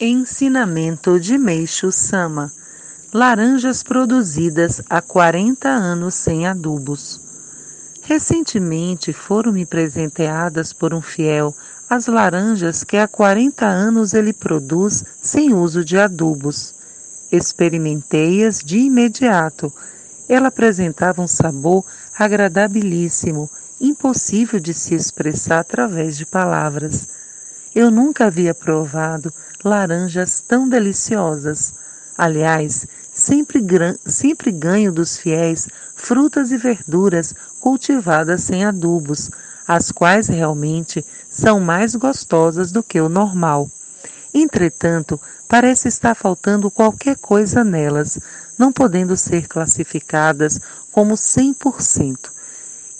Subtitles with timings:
[0.00, 2.50] Ensinamento de Meixo Sama:
[3.12, 7.20] Laranjas produzidas há 40 anos sem adubos.
[8.02, 11.54] Recentemente foram-me presenteadas por um fiel
[11.88, 16.74] as laranjas que há 40 anos ele produz sem uso de adubos.
[17.30, 19.72] Experimentei-as de imediato.
[20.28, 21.84] Ela apresentava um sabor
[22.18, 23.48] agradabilíssimo,
[23.80, 27.13] impossível de se expressar através de palavras.
[27.74, 29.34] Eu nunca havia provado
[29.64, 31.74] laranjas tão deliciosas.
[32.16, 33.60] Aliás, sempre,
[34.06, 39.28] sempre ganho dos fiéis frutas e verduras cultivadas sem adubos,
[39.66, 43.68] as quais realmente são mais gostosas do que o normal.
[44.32, 48.18] Entretanto, parece estar faltando qualquer coisa nelas,
[48.56, 50.60] não podendo ser classificadas
[50.92, 52.33] como 100%.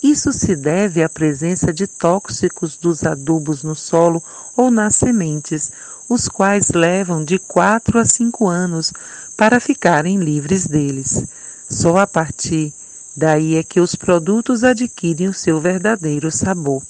[0.04, 4.22] Isso se deve à presença de tóxicos dos adubos no solo
[4.54, 5.72] ou nas sementes,
[6.06, 8.92] os quais levam de 4 a 5 anos
[9.34, 11.24] para ficarem livres deles.
[11.70, 12.70] Só a partir
[13.16, 16.82] daí é que os produtos adquirem o seu verdadeiro sabor.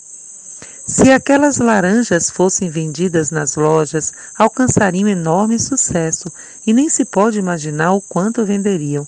[0.85, 6.25] Se aquelas laranjas fossem vendidas nas lojas, alcançariam enorme sucesso
[6.67, 9.07] e nem se pode imaginar o quanto venderiam.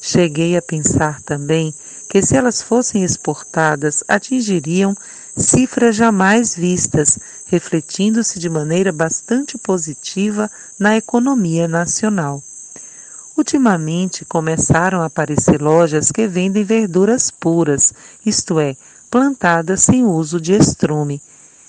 [0.00, 1.72] Cheguei a pensar também
[2.08, 4.94] que, se elas fossem exportadas, atingiriam
[5.36, 12.42] cifras jamais vistas, refletindo-se de maneira bastante positiva na economia nacional.
[13.36, 17.92] Ultimamente começaram a aparecer lojas que vendem verduras puras,
[18.24, 18.76] isto é,
[19.10, 21.20] plantadas sem uso de estrume.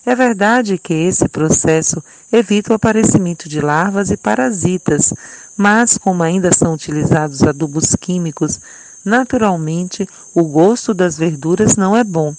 [0.05, 5.11] É verdade que esse processo evita o aparecimento de larvas e parasitas,
[5.57, 8.59] mas como ainda são utilizados adubos químicos,
[9.05, 12.35] naturalmente o gosto das verduras não é bom.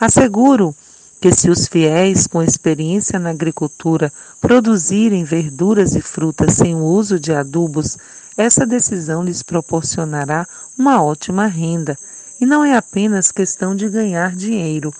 [0.00, 0.74] Asseguro
[1.20, 7.20] que se os fiéis com experiência na agricultura produzirem verduras e frutas sem o uso
[7.20, 7.96] de adubos,
[8.36, 11.96] essa decisão lhes proporcionará uma ótima renda.
[12.40, 14.92] E não é apenas questão de ganhar dinheiro,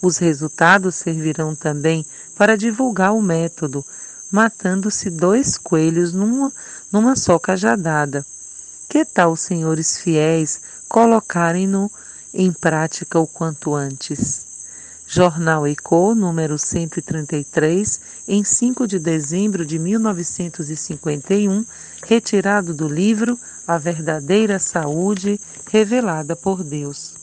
[0.00, 3.84] os resultados servirão também para divulgar o método,
[4.30, 6.52] matando-se dois coelhos numa,
[6.92, 8.24] numa só cajadada.
[8.96, 10.58] Que tal, senhores fiéis,
[10.88, 11.92] colocarem-no
[12.32, 14.46] em prática o quanto antes?
[15.06, 21.62] Jornal ECO, número 133, em 5 de dezembro de 1951,
[22.06, 25.38] retirado do livro A Verdadeira Saúde
[25.70, 27.14] Revelada por Deus.